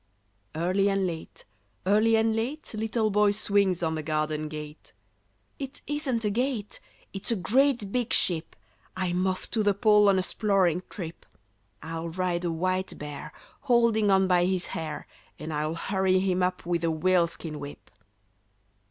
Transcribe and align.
Early 0.55 0.89
and 0.89 1.05
late, 1.05 1.45
early 1.85 2.15
and 2.15 2.35
late, 2.35 2.73
Little 2.73 3.11
Boy 3.11 3.29
swings 3.33 3.83
on 3.83 3.93
the 3.93 4.01
garden 4.01 4.47
gate. 4.47 4.93
"It 5.59 5.83
isn't 5.85 6.25
a 6.25 6.31
gate; 6.31 6.79
it's 7.13 7.29
a 7.29 7.35
great 7.35 7.91
big 7.91 8.11
ship! 8.11 8.55
I'm 8.97 9.27
off 9.27 9.51
to 9.51 9.61
the 9.61 9.75
Pole 9.75 10.09
on 10.09 10.17
a 10.17 10.23
'sploring 10.23 10.81
trip. 10.89 11.23
I'll 11.83 12.09
ride 12.09 12.43
a 12.43 12.51
white 12.51 12.97
bear, 12.97 13.31
holding 13.69 14.09
on 14.09 14.27
by 14.27 14.45
his 14.45 14.65
hair, 14.73 15.05
And 15.37 15.53
I'll 15.53 15.75
hurry 15.75 16.17
him 16.19 16.41
up 16.41 16.65
with 16.65 16.83
a 16.83 16.89
whaleskin 16.91 17.59
whip." 17.59 17.91